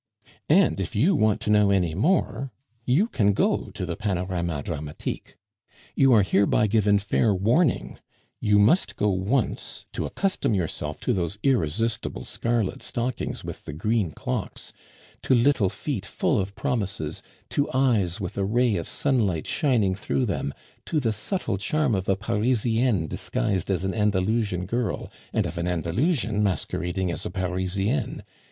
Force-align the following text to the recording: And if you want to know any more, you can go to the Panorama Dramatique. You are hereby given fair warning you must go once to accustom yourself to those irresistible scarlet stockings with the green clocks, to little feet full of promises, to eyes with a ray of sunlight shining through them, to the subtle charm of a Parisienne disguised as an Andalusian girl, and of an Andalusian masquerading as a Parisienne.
And 0.49 0.79
if 0.79 0.95
you 0.95 1.13
want 1.15 1.41
to 1.41 1.51
know 1.51 1.69
any 1.69 1.93
more, 1.93 2.51
you 2.87 3.05
can 3.07 3.33
go 3.33 3.69
to 3.69 3.85
the 3.85 3.95
Panorama 3.95 4.63
Dramatique. 4.63 5.37
You 5.95 6.11
are 6.13 6.23
hereby 6.23 6.65
given 6.65 6.97
fair 6.97 7.35
warning 7.35 7.99
you 8.39 8.57
must 8.57 8.95
go 8.95 9.09
once 9.09 9.85
to 9.93 10.07
accustom 10.07 10.55
yourself 10.55 10.99
to 11.01 11.13
those 11.13 11.37
irresistible 11.43 12.23
scarlet 12.23 12.81
stockings 12.81 13.43
with 13.43 13.65
the 13.65 13.73
green 13.73 14.09
clocks, 14.09 14.73
to 15.21 15.35
little 15.35 15.69
feet 15.69 16.07
full 16.07 16.39
of 16.39 16.55
promises, 16.55 17.21
to 17.49 17.69
eyes 17.71 18.19
with 18.19 18.39
a 18.39 18.43
ray 18.43 18.77
of 18.77 18.87
sunlight 18.87 19.45
shining 19.45 19.93
through 19.93 20.25
them, 20.25 20.51
to 20.87 20.99
the 20.99 21.13
subtle 21.13 21.57
charm 21.59 21.93
of 21.93 22.09
a 22.09 22.15
Parisienne 22.15 23.05
disguised 23.05 23.69
as 23.69 23.83
an 23.83 23.93
Andalusian 23.93 24.65
girl, 24.65 25.11
and 25.31 25.45
of 25.45 25.59
an 25.59 25.67
Andalusian 25.67 26.41
masquerading 26.41 27.11
as 27.11 27.23
a 27.23 27.29
Parisienne. 27.29 28.23